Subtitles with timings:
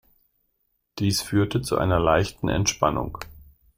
[0.97, 3.19] Dies führte zu einer leichten Entspannung.